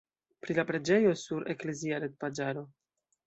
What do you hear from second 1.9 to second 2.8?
retpaĝaro.